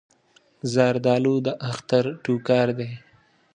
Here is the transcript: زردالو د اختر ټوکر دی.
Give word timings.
زردالو 0.73 1.35
د 1.45 1.47
اختر 1.69 2.03
ټوکر 2.23 2.67
دی. 2.79 2.91